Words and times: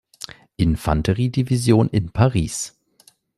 Infanteriedivision 0.57 1.87
in 1.91 2.09
Paris. 2.11 2.75